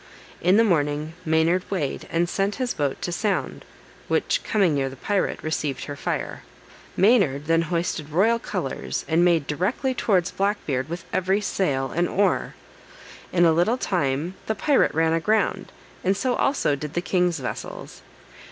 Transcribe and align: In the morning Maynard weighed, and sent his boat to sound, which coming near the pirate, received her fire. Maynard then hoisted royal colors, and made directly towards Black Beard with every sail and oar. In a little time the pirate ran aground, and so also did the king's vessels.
In 0.41 0.57
the 0.57 0.63
morning 0.63 1.13
Maynard 1.25 1.63
weighed, 1.69 2.07
and 2.11 2.27
sent 2.27 2.55
his 2.55 2.73
boat 2.73 2.99
to 3.03 3.11
sound, 3.11 3.63
which 4.07 4.41
coming 4.43 4.73
near 4.73 4.89
the 4.89 4.95
pirate, 4.95 5.43
received 5.43 5.83
her 5.83 5.95
fire. 5.95 6.41
Maynard 6.97 7.45
then 7.45 7.61
hoisted 7.61 8.09
royal 8.09 8.39
colors, 8.39 9.05
and 9.07 9.23
made 9.23 9.45
directly 9.45 9.93
towards 9.93 10.31
Black 10.31 10.57
Beard 10.65 10.89
with 10.89 11.05
every 11.13 11.39
sail 11.39 11.91
and 11.95 12.09
oar. 12.09 12.55
In 13.31 13.45
a 13.45 13.53
little 13.53 13.77
time 13.77 14.33
the 14.47 14.55
pirate 14.55 14.95
ran 14.95 15.13
aground, 15.13 15.71
and 16.03 16.17
so 16.17 16.33
also 16.33 16.75
did 16.75 16.95
the 16.95 17.01
king's 17.01 17.37
vessels. 17.37 18.01